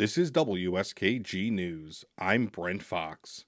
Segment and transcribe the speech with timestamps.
[0.00, 2.06] This is WSKG News.
[2.16, 3.44] I'm Brent Fox.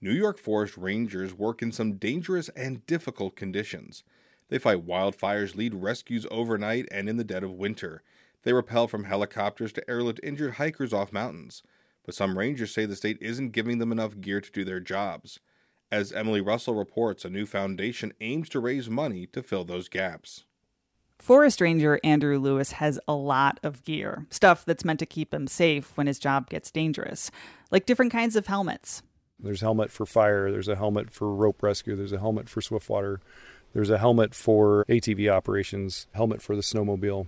[0.00, 4.02] New York Forest Rangers work in some dangerous and difficult conditions.
[4.48, 8.02] They fight wildfires, lead rescues overnight and in the dead of winter.
[8.42, 11.62] They rappel from helicopters to airlift injured hikers off mountains.
[12.04, 15.38] But some rangers say the state isn't giving them enough gear to do their jobs.
[15.88, 20.46] As Emily Russell reports, a new foundation aims to raise money to fill those gaps.
[21.20, 25.46] Forest Ranger Andrew Lewis has a lot of gear, stuff that's meant to keep him
[25.46, 27.30] safe when his job gets dangerous,
[27.70, 29.02] like different kinds of helmets.
[29.38, 32.62] There's a helmet for fire, there's a helmet for rope rescue, there's a helmet for
[32.62, 33.20] swiftwater,
[33.74, 37.26] there's a helmet for ATV operations, helmet for the snowmobile.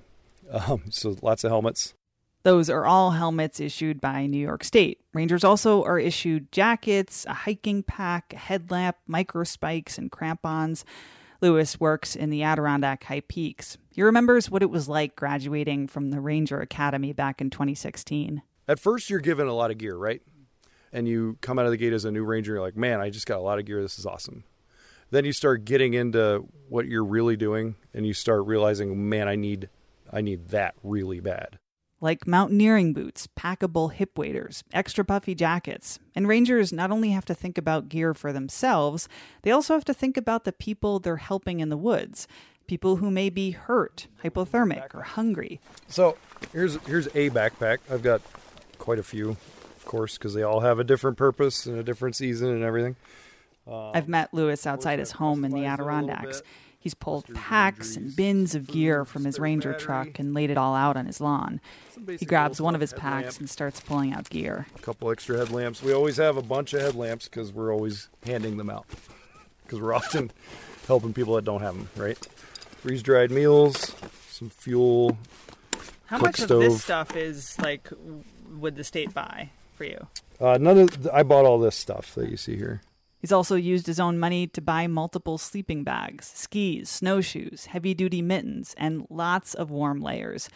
[0.50, 1.94] Um, so lots of helmets.
[2.44, 5.00] Those are all helmets issued by New York State.
[5.12, 10.84] Rangers also are issued jackets, a hiking pack, a headlamp, micro spikes, and crampons.
[11.42, 13.76] Lewis works in the Adirondack High Peaks.
[13.90, 18.42] He remembers what it was like graduating from the Ranger Academy back in 2016.
[18.68, 20.22] At first, you're given a lot of gear, right?
[20.92, 23.10] And you come out of the gate as a new Ranger, you're like, man, I
[23.10, 23.82] just got a lot of gear.
[23.82, 24.44] This is awesome.
[25.10, 29.34] Then you start getting into what you're really doing, and you start realizing, man, I
[29.34, 29.68] need,
[30.12, 31.58] I need that really bad
[32.02, 36.00] like mountaineering boots, packable hip waders, extra puffy jackets.
[36.14, 39.08] And rangers not only have to think about gear for themselves,
[39.42, 42.26] they also have to think about the people they're helping in the woods.
[42.66, 45.60] People who may be hurt, hypothermic, or hungry.
[45.88, 46.16] So
[46.52, 47.78] here's here's a backpack.
[47.90, 48.20] I've got
[48.78, 52.16] quite a few, of course, because they all have a different purpose and a different
[52.16, 52.96] season and everything.
[53.66, 56.42] Um, I've met Lewis outside his home in the Adirondacks.
[56.82, 60.74] He's pulled packs and bins of gear from his Ranger truck and laid it all
[60.74, 61.60] out on his lawn.
[62.18, 64.66] He grabs one of his packs and starts pulling out gear.
[64.74, 65.80] A couple extra headlamps.
[65.80, 68.86] We always have a bunch of headlamps because we're always handing them out.
[69.62, 70.32] Because we're often
[70.88, 72.18] helping people that don't have them, right?
[72.80, 73.94] Freeze dried meals,
[74.28, 75.16] some fuel.
[76.06, 76.50] How much stove.
[76.50, 77.88] of this stuff is like,
[78.58, 80.04] would the state buy for you?
[80.40, 81.04] Uh, none of.
[81.04, 82.82] The, I bought all this stuff that you see here.
[83.22, 88.20] He's also used his own money to buy multiple sleeping bags, skis, snowshoes, heavy duty
[88.20, 90.50] mittens, and lots of warm layers.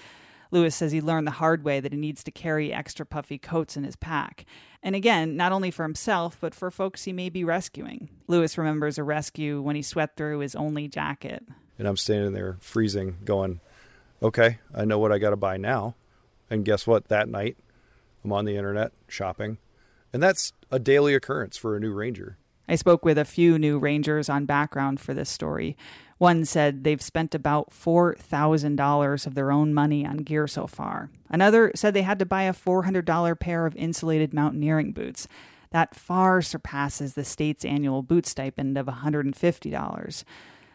[0.50, 3.76] Lewis says he learned the hard way that he needs to carry extra puffy coats
[3.76, 4.44] in his pack.
[4.82, 8.08] And again, not only for himself, but for folks he may be rescuing.
[8.26, 11.44] Lewis remembers a rescue when he sweat through his only jacket.
[11.78, 13.60] And I'm standing there freezing, going,
[14.20, 15.94] okay, I know what I got to buy now.
[16.50, 17.08] And guess what?
[17.08, 17.56] That night,
[18.24, 19.58] I'm on the internet shopping.
[20.12, 22.38] And that's a daily occurrence for a new ranger.
[22.68, 25.76] I spoke with a few new Rangers on background for this story.
[26.18, 31.10] One said they've spent about $4,000 of their own money on gear so far.
[31.28, 35.28] Another said they had to buy a $400 pair of insulated mountaineering boots.
[35.70, 40.24] That far surpasses the state's annual boot stipend of $150.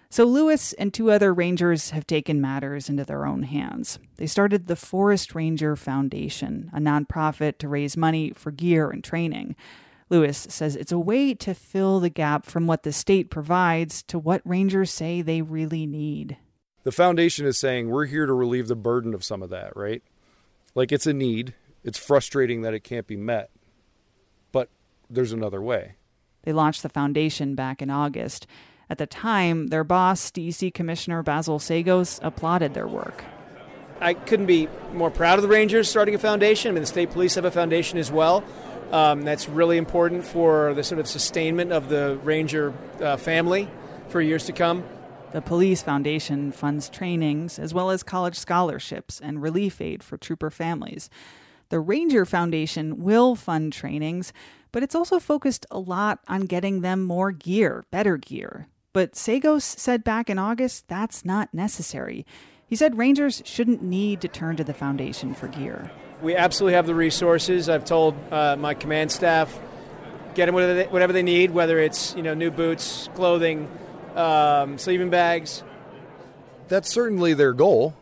[0.09, 3.97] So Lewis and two other rangers have taken matters into their own hands.
[4.17, 9.55] They started the Forest Ranger Foundation, a nonprofit to raise money for gear and training.
[10.11, 14.19] Lewis says it's a way to fill the gap from what the state provides to
[14.19, 16.37] what rangers say they really need.
[16.83, 20.03] The foundation is saying we're here to relieve the burden of some of that, right?
[20.75, 21.53] Like it's a need.
[21.83, 23.51] It's frustrating that it can't be met,
[24.51, 24.69] but
[25.09, 25.93] there's another way.
[26.43, 28.45] They launched the foundation back in August.
[28.89, 33.23] At the time, their boss, DEC Commissioner Basil Seggos, applauded their work.
[34.01, 36.69] I couldn't be more proud of the Rangers starting a foundation.
[36.69, 38.43] I mean, the state police have a foundation as well.
[38.91, 43.69] Um, that's really important for the sort of sustainment of the Ranger uh, family
[44.09, 44.83] for years to come.
[45.31, 50.49] The Police Foundation funds trainings as well as college scholarships and relief aid for trooper
[50.49, 51.09] families.
[51.69, 54.33] The Ranger Foundation will fund trainings,
[54.73, 58.67] but it's also focused a lot on getting them more gear, better gear.
[58.91, 62.25] But Seggos said back in August that's not necessary.
[62.67, 65.89] He said Rangers shouldn't need to turn to the foundation for gear
[66.21, 67.69] we absolutely have the resources.
[67.69, 69.57] I've told uh, my command staff
[70.35, 73.69] get them whatever they, whatever they, need, whether it's you know new boots, clothing,
[74.15, 75.63] um, sleeping bags.
[76.67, 77.95] That's certainly their goal.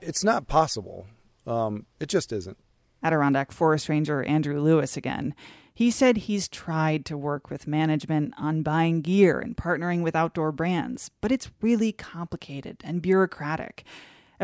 [0.00, 1.06] It's not possible.
[1.46, 2.58] Um, it just isn't.
[3.02, 5.34] Adirondack Forest Ranger Andrew Lewis again.
[5.74, 10.52] He said he's tried to work with management on buying gear and partnering with outdoor
[10.52, 13.84] brands, but it's really complicated and bureaucratic.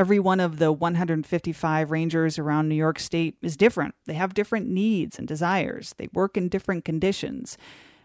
[0.00, 3.94] Every one of the 155 rangers around New York State is different.
[4.06, 5.94] They have different needs and desires.
[5.98, 7.58] They work in different conditions.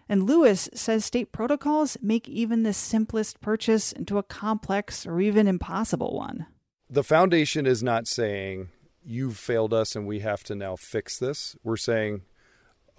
[0.09, 5.47] And Lewis says state protocols make even the simplest purchase into a complex or even
[5.47, 6.47] impossible one.
[6.89, 8.67] The foundation is not saying,
[9.05, 11.55] you've failed us and we have to now fix this.
[11.63, 12.23] We're saying,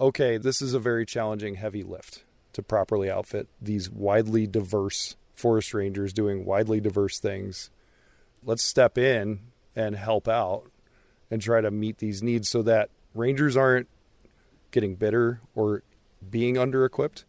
[0.01, 5.75] okay, this is a very challenging, heavy lift to properly outfit these widely diverse forest
[5.75, 7.69] rangers doing widely diverse things
[8.47, 9.41] let's step in
[9.75, 10.71] and help out
[11.31, 13.89] and try to meet these needs so that rangers aren't
[14.71, 15.83] getting bitter or
[16.31, 17.25] being under equipped.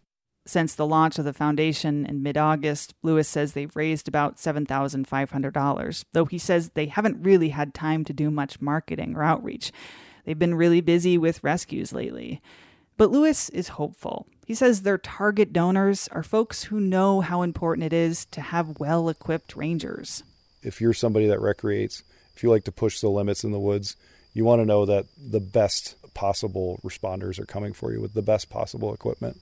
[0.46, 6.04] Since the launch of the foundation in mid August, Lewis says they've raised about $7,500,
[6.14, 9.74] though he says they haven't really had time to do much marketing or outreach.
[10.24, 12.42] They've been really busy with rescues lately.
[12.96, 14.28] But Lewis is hopeful.
[14.46, 18.80] He says their target donors are folks who know how important it is to have
[18.80, 20.24] well equipped rangers.
[20.68, 22.04] If you're somebody that recreates,
[22.36, 23.96] if you like to push the limits in the woods,
[24.34, 28.22] you want to know that the best possible responders are coming for you with the
[28.22, 29.38] best possible equipment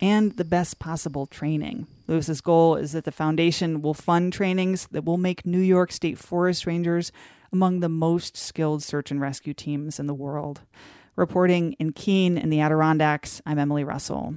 [0.00, 1.86] and the best possible training.
[2.06, 6.18] Lewis's goal is that the foundation will fund trainings that will make New York State
[6.18, 7.12] Forest Rangers
[7.52, 10.60] among the most skilled search and rescue teams in the world.
[11.16, 14.36] Reporting in Keene in the Adirondacks, I'm Emily Russell.